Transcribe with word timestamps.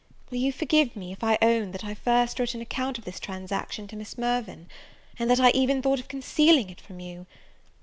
Will 0.31 0.39
you 0.39 0.51
forgive 0.51 0.95
me, 0.95 1.11
if 1.11 1.23
I 1.23 1.37
won 1.43 1.73
that 1.73 1.83
I 1.85 1.93
first 1.93 2.39
wrote 2.39 2.55
an 2.55 2.61
account 2.61 2.97
of 2.97 3.05
this 3.05 3.19
transaction 3.19 3.87
to 3.87 3.95
Miss 3.95 4.17
Mirvan? 4.17 4.65
and 5.19 5.29
that 5.29 5.39
I 5.39 5.51
even 5.51 5.79
thought 5.79 5.99
of 5.99 6.07
concealing 6.07 6.71
it 6.71 6.81
from 6.81 6.99
you? 6.99 7.27